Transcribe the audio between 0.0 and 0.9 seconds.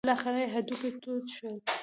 بالاخره یې هډوکي